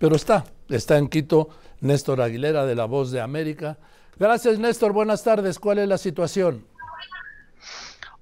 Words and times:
pero 0.00 0.16
está, 0.16 0.46
está 0.70 0.96
en 0.96 1.08
Quito 1.08 1.50
Néstor 1.80 2.22
Aguilera 2.22 2.64
de 2.64 2.74
La 2.74 2.86
Voz 2.86 3.10
de 3.12 3.20
América. 3.20 3.78
Gracias 4.18 4.58
Néstor, 4.58 4.92
buenas 4.94 5.22
tardes. 5.22 5.58
¿Cuál 5.58 5.78
es 5.78 5.88
la 5.88 5.98
situación? 5.98 6.66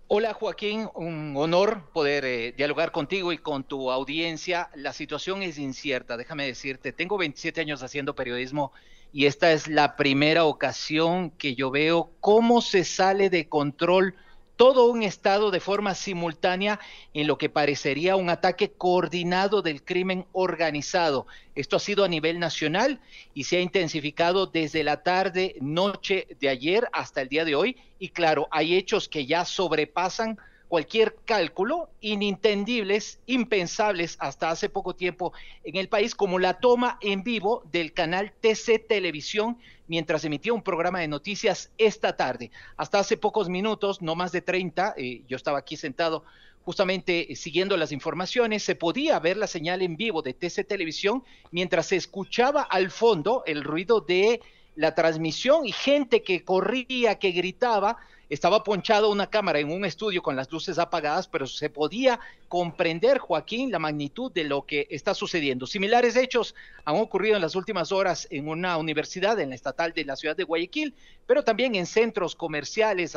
Hola 0.09 0.35
Joaquín, 0.35 0.89
un 0.95 1.35
honor 1.37 1.85
poder 1.93 2.25
eh, 2.25 2.53
dialogar 2.57 2.91
contigo 2.91 3.33
y 3.33 3.39
con 3.39 3.63
tu 3.63 3.93
audiencia. 3.93 4.71
La 4.75 4.93
situación 4.93 5.43
es 5.43 5.57
incierta, 5.57 6.17
déjame 6.17 6.47
decirte, 6.47 6.93
tengo 6.93 7.17
27 7.17 7.61
años 7.61 7.85
haciendo 7.85 8.17
periodismo 8.17 8.73
y 9.13 9.27
esta 9.27 9.53
es 9.53 9.69
la 9.69 9.95
primera 9.95 10.47
ocasión 10.47 11.31
que 11.31 11.55
yo 11.55 11.71
veo 11.71 12.11
cómo 12.19 12.61
se 12.61 12.83
sale 12.83 13.31
de 13.31 13.49
control 13.49 14.17
todo 14.59 14.87
un 14.87 15.05
Estado 15.05 15.53
de 15.53 15.61
forma 15.61 15.95
simultánea 15.95 16.81
en 17.15 17.29
lo 17.29 17.39
que 17.39 17.49
parecería 17.49 18.17
un 18.17 18.29
ataque 18.29 18.73
coordinado 18.73 19.63
del 19.63 19.85
crimen 19.85 20.27
organizado. 20.33 21.29
Esto 21.55 21.77
ha 21.77 21.79
sido 21.79 22.05
a 22.05 22.09
nivel 22.09 22.41
nacional 22.41 23.01
y 23.35 23.45
se 23.45 23.59
ha 23.59 23.61
intensificado 23.61 24.47
desde 24.49 24.83
la 24.83 25.05
tarde, 25.05 25.55
noche 25.61 26.27
de 26.41 26.49
ayer 26.49 26.89
hasta 26.93 27.23
el 27.23 27.29
día 27.29 27.45
de 27.45 27.55
hoy. 27.55 27.77
Y 28.01 28.09
claro, 28.09 28.49
hay 28.51 28.75
hechos 28.75 29.09
que 29.09 29.27
ya 29.27 29.45
sobrepasan 29.45 30.39
cualquier 30.69 31.17
cálculo, 31.25 31.89
inintendibles, 32.01 33.21
impensables 33.27 34.17
hasta 34.21 34.51
hace 34.51 34.69
poco 34.69 34.95
tiempo 34.95 35.33
en 35.65 35.77
el 35.77 35.89
país, 35.89 36.15
como 36.15 36.39
la 36.39 36.61
toma 36.61 36.99
en 37.01 37.23
vivo 37.25 37.63
del 37.73 37.93
canal 37.93 38.33
TC 38.41 38.87
Televisión 38.87 39.59
mientras 39.87 40.25
emitía 40.25 40.53
un 40.53 40.63
programa 40.63 41.01
de 41.01 41.09
noticias 41.09 41.73
esta 41.79 42.17
tarde. 42.17 42.51
Hasta 42.77 42.99
hace 42.99 43.17
pocos 43.17 43.49
minutos, 43.49 44.03
no 44.03 44.15
más 44.15 44.31
de 44.33 44.43
30, 44.43 44.95
eh, 44.97 45.23
yo 45.27 45.37
estaba 45.37 45.59
aquí 45.59 45.77
sentado 45.77 46.25
justamente 46.65 47.35
siguiendo 47.35 47.79
las 47.79 47.93
informaciones, 47.93 48.63
se 48.63 48.75
podía 48.75 49.19
ver 49.21 49.39
la 49.39 49.47
señal 49.47 49.81
en 49.81 49.97
vivo 49.97 50.21
de 50.21 50.35
TC 50.35 50.65
Televisión 50.67 51.25
mientras 51.51 51.87
se 51.87 51.97
escuchaba 51.97 52.61
al 52.61 52.91
fondo 52.91 53.43
el 53.47 53.65
ruido 53.65 54.03
de 54.03 54.43
la 54.77 54.95
transmisión 54.95 55.65
y 55.67 55.73
gente 55.73 56.23
que 56.23 56.45
corría, 56.45 57.19
que 57.19 57.31
gritaba, 57.31 57.97
estaba 58.29 58.63
ponchado 58.63 59.11
una 59.11 59.29
cámara 59.29 59.59
en 59.59 59.71
un 59.71 59.85
estudio 59.85 60.23
con 60.23 60.37
las 60.37 60.51
luces 60.51 60.79
apagadas, 60.79 61.29
pero 61.29 61.47
se 61.47 61.71
podía 61.71 62.21
comprender, 62.49 63.19
Joaquín, 63.19 63.71
la 63.71 63.79
magnitud 63.79 64.31
de 64.33 64.45
lo 64.45 64.67
que 64.67 64.87
está 64.91 65.15
sucediendo. 65.15 65.67
Similares 65.67 66.17
hechos 66.17 66.55
han 66.85 66.97
ocurrido 66.97 67.37
en 67.37 67.43
las 67.43 67.57
últimas 67.57 67.93
horas 67.93 68.29
en 68.31 68.49
una 68.49 68.77
universidad, 68.77 69.41
en 69.41 69.51
la 69.51 69.55
estatal 69.55 69.93
de 69.93 70.05
la 70.05 70.17
ciudad 70.17 70.37
de 70.37 70.45
Guayaquil, 70.45 70.95
pero 71.27 71.43
también 71.43 71.75
en 71.75 71.87
centros 71.87 72.35
comerciales 72.35 73.17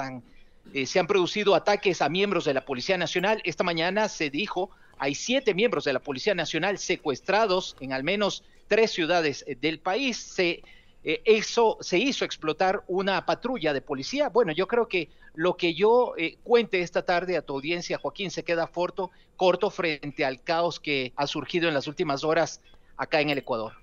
eh, 0.74 0.86
se 0.86 1.00
han 1.00 1.08
producido 1.08 1.56
ataques 1.56 2.02
a 2.02 2.10
miembros 2.10 2.46
de 2.46 2.54
la 2.54 2.66
Policía 2.66 2.98
Nacional. 2.98 3.42
Esta 3.44 3.64
mañana 3.64 4.08
se 4.08 4.30
dijo, 4.30 4.70
hay 4.98 5.16
siete 5.16 5.54
miembros 5.54 5.84
de 5.84 5.94
la 5.94 6.00
Policía 6.00 6.36
Nacional 6.36 6.78
secuestrados 6.78 7.76
en 7.80 7.92
al 7.92 8.04
menos 8.04 8.44
tres 8.68 8.92
ciudades 8.92 9.44
eh, 9.48 9.58
del 9.60 9.80
país. 9.80 10.18
Se 10.18 10.64
eh, 11.04 11.22
eso 11.26 11.78
se 11.82 11.98
hizo 11.98 12.26
explotar 12.26 12.84
una 12.88 13.26
patrulla 13.26 13.74
de 13.74 13.82
policía. 13.82 14.30
Bueno, 14.30 14.52
yo 14.52 14.68
creo 14.68 14.88
que 14.88 15.10
lo 15.34 15.58
que 15.58 15.74
yo 15.74 16.14
eh, 16.18 16.38
cuente 16.44 16.82
esta 16.82 17.04
tarde 17.04 17.38
a 17.38 17.42
tu 17.42 17.56
audiencia, 17.56 17.98
Joaquín, 17.98 18.30
se 18.30 18.44
queda 18.44 18.68
corto, 18.68 19.10
corto 19.36 19.72
frente 19.72 20.26
al 20.26 20.42
caos 20.44 20.80
que 20.80 21.14
ha 21.16 21.26
surgido 21.26 21.68
en 21.68 21.74
las 21.74 21.88
últimas 21.88 22.24
horas 22.24 22.62
acá 22.98 23.20
en 23.22 23.32
el 23.32 23.40
Ecuador. 23.40 23.74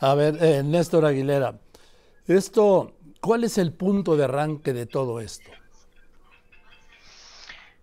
A 0.00 0.14
ver, 0.14 0.36
eh, 0.42 0.62
Néstor 0.62 1.06
Aguilera, 1.06 1.58
esto, 2.26 2.92
¿cuál 3.20 3.44
es 3.44 3.56
el 3.56 3.72
punto 3.72 4.16
de 4.16 4.24
arranque 4.24 4.72
de 4.72 4.86
todo 4.86 5.20
esto? 5.20 5.50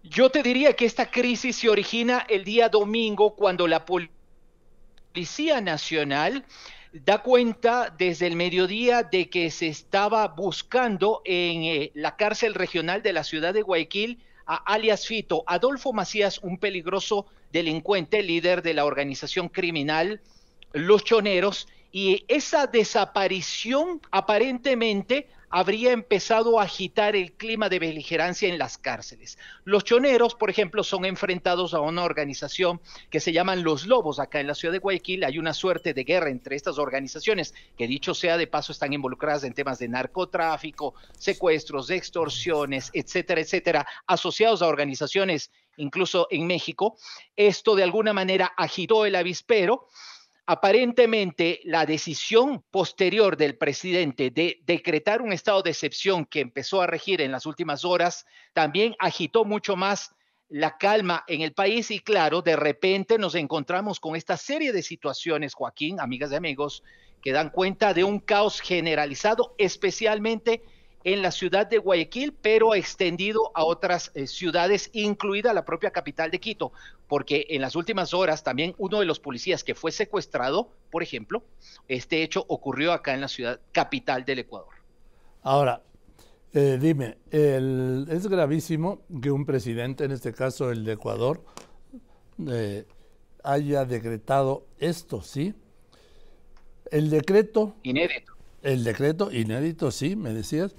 Yo 0.04 0.30
te 0.30 0.44
diría 0.44 0.74
que 0.74 0.86
esta 0.86 1.10
crisis 1.10 1.56
se 1.56 1.68
origina 1.68 2.26
el 2.30 2.44
día 2.44 2.70
domingo 2.70 3.36
cuando 3.36 3.68
la 3.68 3.84
Policía 3.86 5.62
Nacional 5.62 6.46
da 7.04 7.22
cuenta 7.22 7.94
desde 7.98 8.28
el 8.28 8.38
mediodía 8.38 9.04
de 9.04 9.30
que 9.30 9.52
se 9.52 9.68
estaba 9.68 10.30
buscando 10.30 11.22
en 11.26 11.64
eh, 11.64 11.92
la 11.94 12.16
cárcel 12.16 12.54
regional 12.54 13.02
de 13.02 13.12
la 13.12 13.26
ciudad 13.26 13.54
de 13.54 13.64
Guayaquil 13.64 14.20
a 14.46 14.56
alias 14.56 15.06
Fito, 15.06 15.44
Adolfo 15.46 15.92
Macías, 15.92 16.40
un 16.40 16.58
peligroso 16.58 17.26
delincuente, 17.52 18.24
líder 18.24 18.62
de 18.62 18.76
la 18.76 18.86
organización 18.86 19.50
criminal 19.50 20.22
Los 20.72 21.04
Choneros, 21.04 21.68
y 21.98 22.26
esa 22.28 22.68
desaparición 22.68 24.02
aparentemente 24.12 25.30
habría 25.50 25.94
empezado 25.94 26.60
a 26.60 26.64
agitar 26.64 27.16
el 27.16 27.32
clima 27.32 27.70
de 27.70 27.80
beligerancia 27.80 28.50
en 28.50 28.58
las 28.58 28.78
cárceles. 28.78 29.38
Los 29.64 29.86
choneros, 29.86 30.36
por 30.36 30.50
ejemplo, 30.50 30.84
son 30.84 31.06
enfrentados 31.06 31.74
a 31.74 31.80
una 31.80 32.04
organización 32.04 32.82
que 33.10 33.22
se 33.22 33.32
llaman 33.32 33.64
Los 33.64 33.88
Lobos. 33.88 34.20
Acá 34.20 34.42
en 34.42 34.48
la 34.48 34.56
ciudad 34.56 34.74
de 34.74 34.80
Guayaquil 34.80 35.24
hay 35.24 35.40
una 35.40 35.54
suerte 35.54 35.94
de 35.94 36.04
guerra 36.04 36.30
entre 36.30 36.58
estas 36.58 36.80
organizaciones, 36.80 37.54
que 37.78 37.88
dicho 37.88 38.14
sea 38.14 38.36
de 38.36 38.48
paso 38.48 38.74
están 38.74 38.92
involucradas 38.92 39.46
en 39.46 39.54
temas 39.54 39.80
de 39.80 39.88
narcotráfico, 39.88 40.96
secuestros, 41.18 41.90
extorsiones, 41.92 42.92
etcétera, 42.92 43.40
etcétera, 43.40 43.88
asociados 44.06 44.62
a 44.62 44.68
organizaciones 44.68 45.50
incluso 45.78 46.28
en 46.30 46.46
México. 46.46 46.98
Esto 47.38 47.74
de 47.74 47.84
alguna 47.84 48.12
manera 48.12 48.52
agitó 48.58 49.06
el 49.06 49.16
avispero 49.16 49.88
Aparentemente, 50.48 51.60
la 51.64 51.88
decisión 51.88 52.64
posterior 52.70 53.36
del 53.36 53.58
presidente 53.58 54.30
de 54.30 54.62
decretar 54.64 55.24
un 55.24 55.34
estado 55.34 55.64
de 55.64 55.72
excepción 55.72 56.26
que 56.26 56.40
empezó 56.40 56.84
a 56.84 56.88
regir 56.88 57.22
en 57.22 57.32
las 57.32 57.48
últimas 57.48 57.84
horas 57.84 58.28
también 58.54 58.96
agitó 59.00 59.44
mucho 59.44 59.76
más 59.76 60.16
la 60.48 60.78
calma 60.78 61.24
en 61.28 61.42
el 61.42 61.54
país 61.54 61.90
y 61.90 62.00
claro, 62.00 62.44
de 62.44 62.56
repente 62.56 63.18
nos 63.18 63.34
encontramos 63.34 64.00
con 64.00 64.16
esta 64.16 64.38
serie 64.38 64.72
de 64.72 64.84
situaciones, 64.84 65.56
Joaquín, 65.56 66.00
amigas 66.00 66.32
y 66.32 66.36
amigos, 66.36 66.84
que 67.24 67.32
dan 67.32 67.50
cuenta 67.50 67.96
de 67.96 68.04
un 68.04 68.20
caos 68.20 68.62
generalizado, 68.62 69.56
especialmente 69.58 70.62
en 71.06 71.22
la 71.22 71.32
ciudad 71.32 71.68
de 71.68 71.78
Guayaquil, 71.78 72.34
pero 72.34 72.74
extendido 72.74 73.52
a 73.54 73.64
otras 73.64 74.12
eh, 74.16 74.26
ciudades, 74.26 74.90
incluida 74.92 75.54
la 75.54 75.64
propia 75.64 75.92
capital 75.92 76.32
de 76.32 76.40
Quito, 76.40 76.74
porque 77.08 77.46
en 77.50 77.62
las 77.62 77.76
últimas 77.76 78.14
horas 78.16 78.44
también 78.44 78.74
uno 78.80 79.00
de 79.00 79.06
los 79.06 79.20
policías 79.20 79.64
que 79.64 79.76
fue 79.76 79.92
secuestrado, 79.92 80.68
por 80.90 81.04
ejemplo, 81.04 81.44
este 81.88 82.24
hecho 82.24 82.44
ocurrió 82.48 82.92
acá 82.92 83.14
en 83.14 83.22
la 83.22 83.28
ciudad 83.28 83.60
capital 83.72 84.26
del 84.26 84.40
Ecuador. 84.40 84.74
Ahora, 85.44 85.84
eh, 86.54 86.80
dime, 86.82 87.20
es 87.30 88.28
gravísimo 88.28 89.02
que 89.22 89.30
un 89.30 89.46
presidente, 89.46 90.06
en 90.06 90.12
este 90.12 90.34
caso 90.34 90.72
el 90.72 90.84
de 90.84 90.94
Ecuador, 90.94 91.46
eh, 92.50 92.86
haya 93.44 93.86
decretado 93.86 94.66
esto, 94.80 95.22
¿sí? 95.22 95.54
El 96.90 97.12
decreto... 97.12 97.76
Inédito 97.84 98.35
el 98.66 98.84
decreto, 98.84 99.32
inédito, 99.32 99.92
sí, 99.92 100.16
me 100.16 100.34
decías. 100.34 100.76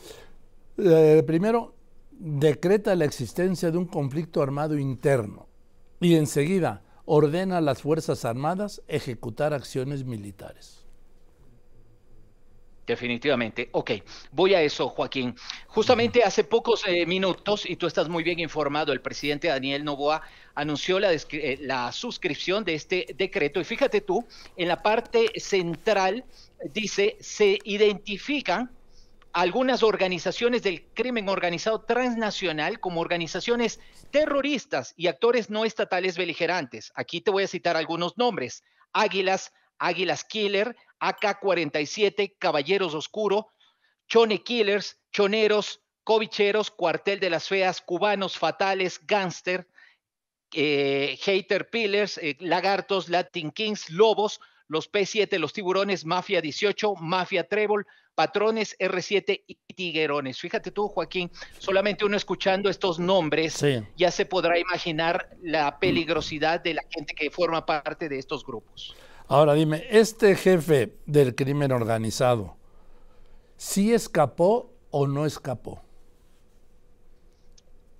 Eh, 0.76 1.22
primero, 1.26 1.74
decreta 2.10 2.94
la 2.96 3.04
existencia 3.04 3.70
de 3.70 3.78
un 3.78 3.86
conflicto 3.86 4.42
armado 4.42 4.76
interno 4.76 5.46
y 6.00 6.16
enseguida 6.16 6.82
ordena 7.04 7.58
a 7.58 7.60
las 7.60 7.82
Fuerzas 7.82 8.24
Armadas 8.24 8.82
ejecutar 8.88 9.54
acciones 9.54 10.04
militares. 10.04 10.85
Definitivamente. 12.86 13.68
Ok, 13.72 13.90
voy 14.30 14.54
a 14.54 14.62
eso, 14.62 14.88
Joaquín. 14.88 15.34
Justamente 15.66 16.22
hace 16.22 16.44
pocos 16.44 16.84
eh, 16.86 17.04
minutos, 17.04 17.68
y 17.68 17.74
tú 17.74 17.88
estás 17.88 18.08
muy 18.08 18.22
bien 18.22 18.38
informado, 18.38 18.92
el 18.92 19.00
presidente 19.00 19.48
Daniel 19.48 19.84
Novoa 19.84 20.22
anunció 20.54 21.00
la, 21.00 21.12
eh, 21.12 21.58
la 21.62 21.90
suscripción 21.90 22.62
de 22.62 22.74
este 22.74 23.06
decreto. 23.16 23.60
Y 23.60 23.64
fíjate 23.64 24.02
tú, 24.02 24.24
en 24.56 24.68
la 24.68 24.82
parte 24.82 25.32
central 25.40 26.24
dice, 26.72 27.16
se 27.20 27.58
identifican 27.64 28.70
algunas 29.32 29.82
organizaciones 29.82 30.62
del 30.62 30.86
crimen 30.94 31.28
organizado 31.28 31.82
transnacional 31.82 32.78
como 32.78 33.00
organizaciones 33.00 33.80
terroristas 34.10 34.94
y 34.96 35.08
actores 35.08 35.50
no 35.50 35.64
estatales 35.64 36.16
beligerantes. 36.16 36.92
Aquí 36.94 37.20
te 37.20 37.32
voy 37.32 37.42
a 37.42 37.48
citar 37.48 37.76
algunos 37.76 38.16
nombres. 38.16 38.62
Águilas, 38.92 39.52
Águilas 39.78 40.24
Killer, 40.24 40.74
AK-47, 41.00 42.36
Caballeros 42.38 42.94
Oscuro, 42.94 43.48
Chone 44.08 44.42
Killers, 44.42 44.98
Choneros, 45.12 45.80
Covicheros, 46.04 46.70
Cuartel 46.70 47.18
de 47.18 47.30
las 47.30 47.48
Feas, 47.48 47.80
Cubanos 47.80 48.38
Fatales, 48.38 49.00
Gangster, 49.06 49.66
eh, 50.52 51.18
Hater 51.20 51.68
Pillars, 51.68 52.18
eh, 52.18 52.36
Lagartos, 52.40 53.08
Latin 53.08 53.50
Kings, 53.50 53.90
Lobos, 53.90 54.40
los 54.68 54.90
P7, 54.90 55.38
los 55.38 55.52
tiburones, 55.52 56.04
Mafia 56.04 56.40
18, 56.40 56.94
Mafia 56.96 57.48
Trébol, 57.48 57.86
Patrones, 58.14 58.76
R7 58.78 59.44
y 59.46 59.56
Tiguerones. 59.74 60.40
Fíjate 60.40 60.70
tú, 60.70 60.88
Joaquín, 60.88 61.30
solamente 61.58 62.04
uno 62.04 62.16
escuchando 62.16 62.70
estos 62.70 62.98
nombres 62.98 63.62
ya 63.96 64.10
se 64.10 64.26
podrá 64.26 64.58
imaginar 64.58 65.28
la 65.42 65.78
peligrosidad 65.78 66.60
de 66.60 66.74
la 66.74 66.82
gente 66.90 67.14
que 67.14 67.30
forma 67.30 67.66
parte 67.66 68.08
de 68.08 68.18
estos 68.18 68.44
grupos. 68.44 68.96
Ahora 69.28 69.54
dime, 69.54 69.84
este 69.90 70.36
jefe 70.36 70.96
del 71.06 71.34
crimen 71.34 71.72
organizado, 71.72 72.56
¿sí 73.56 73.92
escapó 73.92 74.72
o 74.90 75.06
no 75.06 75.26
escapó? 75.26 75.82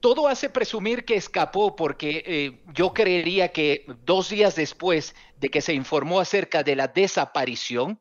todo 0.07 0.29
hace 0.29 0.49
presumir 0.51 1.05
que 1.05 1.17
escapó 1.17 1.75
porque 1.75 2.23
eh, 2.27 2.61
yo 2.73 2.95
creería 2.95 3.51
que 3.51 3.85
dos 4.05 4.29
días 4.29 4.55
después 4.55 5.17
de 5.41 5.49
que 5.49 5.61
se 5.61 5.75
informó 5.75 6.21
acerca 6.21 6.63
de 6.63 6.77
la 6.77 6.87
desaparición, 6.87 8.01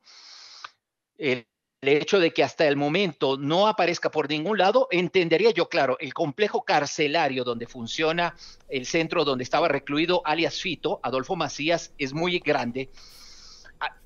el, 1.18 1.48
hecho 1.88 2.20
de 2.20 2.32
que 2.32 2.44
hasta 2.44 2.68
el 2.68 2.76
momento 2.76 3.38
no 3.38 3.68
aparezca 3.68 4.12
por 4.12 4.30
ningún 4.30 4.58
lado, 4.58 4.88
entendería 4.92 5.52
yo, 5.52 5.70
claro, 5.70 5.98
el 6.00 6.14
complejo 6.14 6.64
carcelario 6.64 7.44
donde 7.44 7.68
funciona 7.68 8.36
el 8.70 8.86
centro 8.86 9.26
donde 9.26 9.44
estaba 9.44 9.68
recluido 9.68 10.22
alias 10.26 10.62
Fito, 10.62 11.00
Adolfo 11.04 11.36
Macías, 11.36 11.94
es 11.98 12.14
muy 12.14 12.40
grande. 12.40 12.90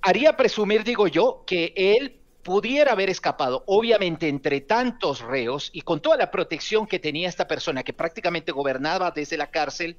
Haría 0.01 0.35
presumir, 0.35 0.83
digo 0.83 1.07
yo, 1.07 1.43
que 1.45 1.73
él 1.75 2.19
pudiera 2.43 2.93
haber 2.93 3.09
escapado, 3.09 3.63
obviamente 3.67 4.27
entre 4.27 4.61
tantos 4.61 5.21
reos 5.21 5.69
y 5.73 5.81
con 5.81 6.01
toda 6.01 6.17
la 6.17 6.31
protección 6.31 6.87
que 6.87 6.99
tenía 6.99 7.29
esta 7.29 7.47
persona 7.47 7.83
que 7.83 7.93
prácticamente 7.93 8.51
gobernaba 8.51 9.11
desde 9.11 9.37
la 9.37 9.51
cárcel, 9.51 9.97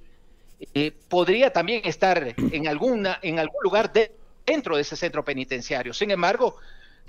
eh, 0.75 0.93
podría 1.09 1.53
también 1.53 1.83
estar 1.85 2.35
en, 2.37 2.69
alguna, 2.69 3.19
en 3.23 3.39
algún 3.39 3.63
lugar 3.63 3.93
dentro 4.45 4.77
de 4.77 4.83
ese 4.83 4.97
centro 4.97 5.25
penitenciario. 5.25 5.95
Sin 5.95 6.11
embargo, 6.11 6.57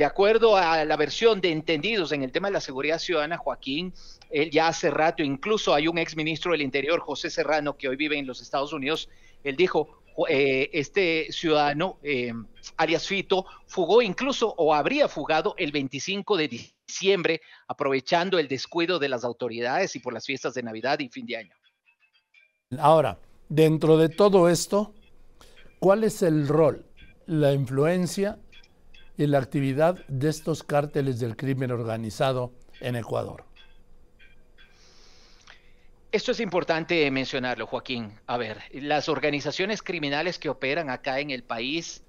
de 0.01 0.05
acuerdo 0.05 0.57
a 0.57 0.83
la 0.83 0.97
versión 0.97 1.41
de 1.41 1.51
entendidos 1.51 2.11
en 2.11 2.23
el 2.23 2.31
tema 2.31 2.47
de 2.47 2.53
la 2.53 2.59
seguridad 2.59 2.97
ciudadana, 2.97 3.37
Joaquín, 3.37 3.93
él 4.31 4.49
ya 4.49 4.67
hace 4.67 4.89
rato, 4.89 5.21
incluso 5.21 5.75
hay 5.75 5.87
un 5.87 5.99
exministro 5.99 6.53
del 6.53 6.63
Interior, 6.63 7.01
José 7.01 7.29
Serrano, 7.29 7.77
que 7.77 7.87
hoy 7.87 7.97
vive 7.97 8.17
en 8.17 8.25
los 8.25 8.41
Estados 8.41 8.73
Unidos, 8.73 9.09
él 9.43 9.55
dijo, 9.55 10.01
eh, 10.27 10.71
este 10.73 11.31
ciudadano, 11.31 11.99
eh, 12.01 12.33
alias 12.77 13.07
Fito, 13.07 13.45
fugó 13.67 14.01
incluso 14.01 14.55
o 14.57 14.73
habría 14.73 15.07
fugado 15.07 15.53
el 15.59 15.71
25 15.71 16.35
de 16.35 16.47
diciembre, 16.47 17.41
aprovechando 17.67 18.39
el 18.39 18.47
descuido 18.47 18.97
de 18.97 19.07
las 19.07 19.23
autoridades 19.23 19.95
y 19.95 19.99
por 19.99 20.13
las 20.13 20.25
fiestas 20.25 20.55
de 20.55 20.63
Navidad 20.63 20.97
y 20.97 21.09
fin 21.09 21.27
de 21.27 21.37
año. 21.37 21.53
Ahora, 22.79 23.19
dentro 23.49 23.99
de 23.99 24.09
todo 24.09 24.49
esto, 24.49 24.95
¿cuál 25.79 26.03
es 26.03 26.23
el 26.23 26.47
rol, 26.47 26.87
la 27.27 27.53
influencia 27.53 28.39
y 29.17 29.27
la 29.27 29.39
actividad 29.39 30.05
de 30.07 30.29
estos 30.29 30.63
cárteles 30.63 31.19
del 31.19 31.35
crimen 31.35 31.71
organizado 31.71 32.51
en 32.79 32.95
Ecuador? 32.95 33.45
Esto 36.11 36.33
es 36.33 36.41
importante 36.41 37.09
mencionarlo, 37.09 37.67
Joaquín. 37.67 38.19
A 38.27 38.37
ver, 38.37 38.61
las 38.73 39.07
organizaciones 39.07 39.81
criminales 39.81 40.37
que 40.39 40.49
operan 40.49 40.89
acá 40.89 41.19
en 41.19 41.29
el 41.29 41.43
país, 41.43 42.03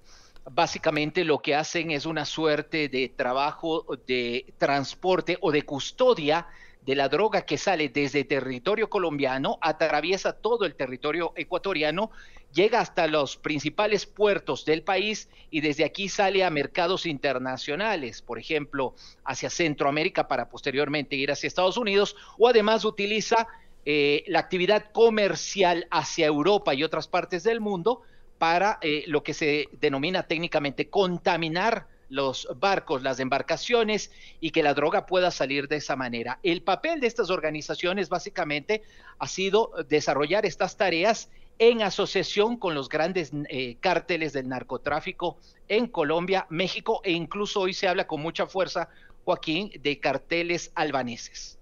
básicamente 0.50 1.24
lo 1.24 1.38
que 1.38 1.54
hacen 1.54 1.92
es 1.92 2.04
una 2.04 2.24
suerte 2.24 2.88
de 2.88 3.08
trabajo 3.08 3.86
de 4.08 4.52
transporte 4.58 5.38
o 5.40 5.52
de 5.52 5.62
custodia 5.62 6.48
de 6.84 6.94
la 6.94 7.08
droga 7.08 7.42
que 7.42 7.58
sale 7.58 7.88
desde 7.88 8.24
territorio 8.24 8.90
colombiano, 8.90 9.58
atraviesa 9.60 10.32
todo 10.32 10.64
el 10.64 10.74
territorio 10.74 11.32
ecuatoriano, 11.36 12.10
llega 12.52 12.80
hasta 12.80 13.06
los 13.06 13.36
principales 13.36 14.06
puertos 14.06 14.64
del 14.64 14.82
país 14.82 15.28
y 15.50 15.60
desde 15.60 15.84
aquí 15.84 16.08
sale 16.08 16.44
a 16.44 16.50
mercados 16.50 17.06
internacionales, 17.06 18.20
por 18.20 18.38
ejemplo, 18.38 18.94
hacia 19.24 19.48
Centroamérica 19.48 20.28
para 20.28 20.48
posteriormente 20.48 21.16
ir 21.16 21.30
hacia 21.30 21.46
Estados 21.46 21.76
Unidos, 21.76 22.16
o 22.38 22.48
además 22.48 22.84
utiliza 22.84 23.46
eh, 23.84 24.24
la 24.26 24.40
actividad 24.40 24.90
comercial 24.92 25.86
hacia 25.90 26.26
Europa 26.26 26.74
y 26.74 26.84
otras 26.84 27.08
partes 27.08 27.42
del 27.42 27.60
mundo 27.60 28.02
para 28.38 28.78
eh, 28.80 29.04
lo 29.06 29.22
que 29.22 29.34
se 29.34 29.68
denomina 29.80 30.24
técnicamente 30.24 30.90
contaminar 30.90 31.86
los 32.12 32.46
barcos, 32.60 33.02
las 33.02 33.20
embarcaciones 33.20 34.10
y 34.38 34.50
que 34.50 34.62
la 34.62 34.74
droga 34.74 35.06
pueda 35.06 35.30
salir 35.30 35.66
de 35.66 35.76
esa 35.76 35.96
manera. 35.96 36.38
El 36.42 36.62
papel 36.62 37.00
de 37.00 37.06
estas 37.06 37.30
organizaciones 37.30 38.10
básicamente 38.10 38.82
ha 39.18 39.26
sido 39.26 39.72
desarrollar 39.88 40.44
estas 40.44 40.76
tareas 40.76 41.30
en 41.58 41.80
asociación 41.80 42.58
con 42.58 42.74
los 42.74 42.90
grandes 42.90 43.32
eh, 43.48 43.76
cárteles 43.80 44.34
del 44.34 44.48
narcotráfico 44.48 45.38
en 45.68 45.86
Colombia, 45.86 46.46
México 46.50 47.00
e 47.02 47.12
incluso 47.12 47.60
hoy 47.60 47.72
se 47.72 47.88
habla 47.88 48.06
con 48.06 48.20
mucha 48.20 48.46
fuerza, 48.46 48.90
Joaquín, 49.24 49.70
de 49.80 49.98
carteles 49.98 50.70
albaneses. 50.74 51.58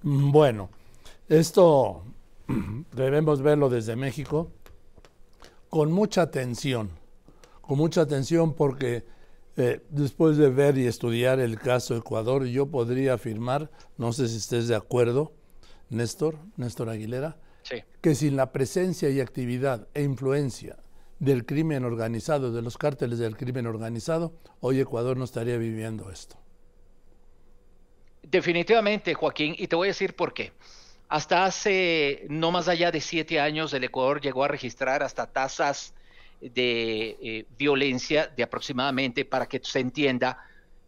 Bueno, 0.00 0.70
esto 1.28 2.04
debemos 2.92 3.42
verlo 3.42 3.68
desde 3.68 3.96
México 3.96 4.52
con 5.68 5.90
mucha 5.90 6.22
atención, 6.22 6.90
con 7.62 7.78
mucha 7.78 8.02
atención 8.02 8.54
porque 8.54 9.15
eh, 9.56 9.80
después 9.88 10.36
de 10.36 10.50
ver 10.50 10.76
y 10.76 10.86
estudiar 10.86 11.40
el 11.40 11.58
caso 11.58 11.96
Ecuador, 11.96 12.44
yo 12.44 12.66
podría 12.66 13.14
afirmar, 13.14 13.70
no 13.96 14.12
sé 14.12 14.28
si 14.28 14.36
estés 14.36 14.68
de 14.68 14.76
acuerdo, 14.76 15.32
Néstor, 15.88 16.38
Néstor 16.56 16.90
Aguilera, 16.90 17.36
que 18.00 18.14
sin 18.14 18.36
la 18.36 18.52
presencia 18.52 19.08
y 19.10 19.20
actividad 19.20 19.88
e 19.94 20.02
influencia 20.02 20.76
del 21.18 21.46
crimen 21.46 21.84
organizado, 21.84 22.52
de 22.52 22.62
los 22.62 22.76
cárteles 22.76 23.18
del 23.18 23.36
crimen 23.36 23.66
organizado, 23.66 24.34
hoy 24.60 24.80
Ecuador 24.80 25.16
no 25.16 25.24
estaría 25.24 25.56
viviendo 25.56 26.10
esto. 26.10 26.36
Definitivamente, 28.22 29.14
Joaquín, 29.14 29.54
y 29.56 29.68
te 29.68 29.76
voy 29.76 29.88
a 29.88 29.90
decir 29.90 30.14
por 30.14 30.34
qué. 30.34 30.52
Hasta 31.08 31.44
hace 31.44 32.26
no 32.28 32.50
más 32.50 32.68
allá 32.68 32.90
de 32.90 33.00
siete 33.00 33.40
años, 33.40 33.72
el 33.72 33.84
Ecuador 33.84 34.20
llegó 34.20 34.44
a 34.44 34.48
registrar 34.48 35.02
hasta 35.02 35.26
tasas 35.26 35.94
de 36.40 37.16
eh, 37.20 37.46
violencia 37.58 38.26
de 38.36 38.42
aproximadamente, 38.42 39.24
para 39.24 39.46
que 39.46 39.60
se 39.62 39.80
entienda, 39.80 40.38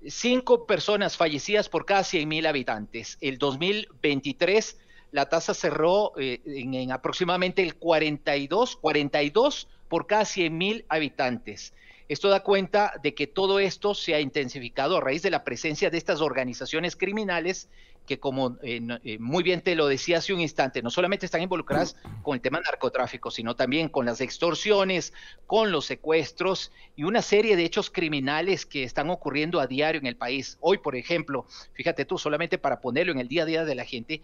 cinco 0.07 0.67
personas 0.67 1.17
fallecidas 1.17 1.69
por 1.69 1.85
cada 1.85 2.05
100 2.05 2.29
mil 2.29 2.47
habitantes. 2.47 3.19
El 3.21 3.39
2023 3.39 4.79
la 5.11 5.29
tasa 5.29 5.55
cerró 5.55 6.13
eh, 6.19 6.41
en, 6.45 6.75
en, 6.75 6.93
aproximadamente 6.93 7.63
el 7.63 7.77
42, 7.77 8.77
42 8.77 9.69
por 9.89 10.07
cada 10.07 10.25
100 10.25 10.57
mil 10.57 10.85
habitantes. 10.89 11.73
Esto 12.09 12.29
da 12.29 12.43
cuenta 12.43 12.95
de 13.03 13.15
que 13.15 13.27
todo 13.27 13.59
esto 13.59 13.95
se 13.95 14.15
ha 14.15 14.21
intensificado 14.21 14.97
a 14.97 15.01
raíz 15.01 15.23
de 15.23 15.31
la 15.31 15.45
presencia 15.45 15.91
de 15.91 15.99
estas 15.99 16.21
organizaciones 16.21 16.97
criminales 16.97 17.69
que 18.09 18.19
como 18.19 18.57
eh, 18.63 18.81
eh, 19.05 19.19
muy 19.19 19.43
bien 19.43 19.61
te 19.61 19.77
lo 19.77 19.87
decía 19.87 20.17
hace 20.17 20.33
un 20.33 20.41
instante, 20.41 20.81
no 20.81 20.89
solamente 20.89 21.27
están 21.27 21.43
involucradas 21.43 21.95
con 22.23 22.35
el 22.35 22.41
tema 22.41 22.59
narcotráfico, 22.59 23.31
sino 23.31 23.55
también 23.55 23.91
con 23.91 24.07
las 24.07 24.23
extorsiones, 24.23 25.13
con 25.47 25.71
los 25.71 25.85
secuestros 25.85 26.73
y 26.97 27.05
una 27.05 27.21
serie 27.21 27.55
de 27.55 27.67
hechos 27.67 27.91
criminales 27.91 28.65
que 28.65 28.83
están 28.83 29.11
ocurriendo 29.11 29.61
a 29.61 29.67
diario 29.67 30.01
en 30.01 30.07
el 30.07 30.17
país. 30.17 30.57
Hoy, 30.61 30.79
por 30.79 30.97
ejemplo, 30.97 31.45
fíjate 31.75 32.07
tú, 32.07 32.17
solamente 32.17 32.57
para 32.57 32.81
ponerlo 32.81 33.13
en 33.13 33.19
el 33.19 33.29
día 33.29 33.43
a 33.43 33.47
día 33.47 33.65
de 33.67 33.75
la 33.75 33.85
gente, 33.85 34.23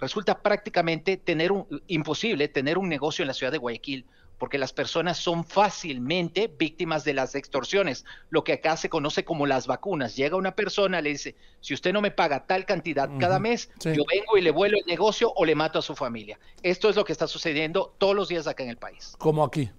resulta 0.00 0.40
prácticamente 0.40 1.18
tener 1.18 1.52
un, 1.52 1.66
imposible 1.88 2.48
tener 2.48 2.78
un 2.78 2.88
negocio 2.88 3.22
en 3.22 3.28
la 3.28 3.34
ciudad 3.34 3.52
de 3.52 3.58
Guayaquil 3.58 4.06
porque 4.38 4.58
las 4.58 4.72
personas 4.72 5.18
son 5.18 5.44
fácilmente 5.44 6.52
víctimas 6.58 7.04
de 7.04 7.14
las 7.14 7.34
extorsiones, 7.34 8.04
lo 8.30 8.44
que 8.44 8.54
acá 8.54 8.76
se 8.76 8.88
conoce 8.88 9.24
como 9.24 9.46
las 9.46 9.66
vacunas. 9.66 10.16
Llega 10.16 10.36
una 10.36 10.54
persona, 10.54 11.00
le 11.00 11.10
dice, 11.10 11.36
si 11.60 11.74
usted 11.74 11.92
no 11.92 12.00
me 12.00 12.10
paga 12.10 12.46
tal 12.46 12.66
cantidad 12.66 13.10
cada 13.18 13.38
mes, 13.38 13.70
yo 13.82 14.04
vengo 14.10 14.36
y 14.36 14.42
le 14.42 14.50
vuelo 14.50 14.76
el 14.78 14.86
negocio 14.86 15.32
o 15.34 15.44
le 15.44 15.54
mato 15.54 15.78
a 15.78 15.82
su 15.82 15.94
familia. 15.94 16.38
Esto 16.62 16.88
es 16.88 16.96
lo 16.96 17.04
que 17.04 17.12
está 17.12 17.26
sucediendo 17.26 17.94
todos 17.98 18.14
los 18.14 18.28
días 18.28 18.46
acá 18.46 18.62
en 18.62 18.70
el 18.70 18.76
país. 18.76 19.14
Como 19.18 19.44
aquí. 19.44 19.70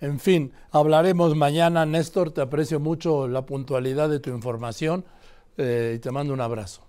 En 0.00 0.18
fin, 0.18 0.52
hablaremos 0.72 1.36
mañana, 1.36 1.86
Néstor, 1.86 2.32
te 2.32 2.40
aprecio 2.40 2.80
mucho 2.80 3.28
la 3.28 3.46
puntualidad 3.46 4.08
de 4.08 4.18
tu 4.18 4.30
información 4.30 5.04
eh, 5.56 5.94
y 5.96 5.98
te 6.00 6.10
mando 6.10 6.34
un 6.34 6.40
abrazo. 6.40 6.82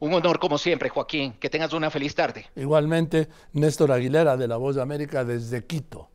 Un 0.00 0.14
honor 0.14 0.38
como 0.38 0.58
siempre, 0.58 0.88
Joaquín. 0.88 1.34
Que 1.34 1.48
tengas 1.48 1.72
una 1.72 1.90
feliz 1.90 2.14
tarde. 2.14 2.46
Igualmente, 2.56 3.28
Néstor 3.52 3.92
Aguilera 3.92 4.36
de 4.36 4.48
La 4.48 4.56
Voz 4.56 4.76
de 4.76 4.82
América 4.82 5.24
desde 5.24 5.64
Quito. 5.64 6.10